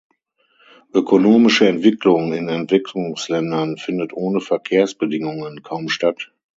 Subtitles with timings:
[0.95, 6.31] Ökonomische Entwicklung in Entwicklungsländern findet ohne Verkehrsverbindungen kaum statt.